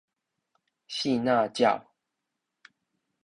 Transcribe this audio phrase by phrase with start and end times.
[0.87, 1.83] 爍爁鳥